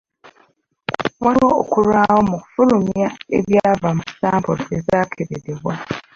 [1.23, 3.07] Waliwo okulwawo mu kufulumya
[3.37, 5.73] ebyava mu sampolo ezaakeberebwa.